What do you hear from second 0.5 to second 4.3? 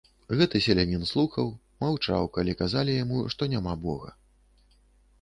селянін слухаў, маўчаў, калі казалі яму, што няма бога.